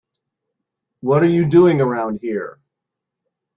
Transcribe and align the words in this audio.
What 1.01 1.21
are 1.21 1.27
you 1.27 1.47
doing 1.47 1.79
around 1.79 2.21
here? 2.23 2.57